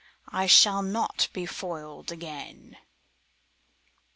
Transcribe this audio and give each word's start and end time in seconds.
I 0.29 0.47
shall 0.47 0.81
not 0.81 1.27
be 1.31 1.45
foiled 1.45 2.11
again!" 2.11 2.75